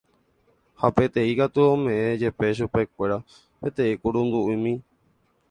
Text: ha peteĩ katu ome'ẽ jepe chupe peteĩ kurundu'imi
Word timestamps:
ha 0.79 0.87
peteĩ 0.95 1.33
katu 1.39 1.59
ome'ẽ 1.73 2.17
jepe 2.21 2.45
chupe 2.57 2.81
peteĩ 3.61 3.93
kurundu'imi 4.01 4.73